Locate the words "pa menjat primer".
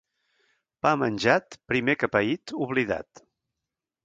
0.85-1.97